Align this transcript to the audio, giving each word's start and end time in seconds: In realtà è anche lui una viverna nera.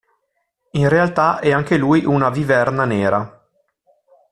In 0.71 0.89
realtà 0.89 1.37
è 1.39 1.51
anche 1.51 1.77
lui 1.77 2.05
una 2.05 2.31
viverna 2.31 2.85
nera. 2.85 3.45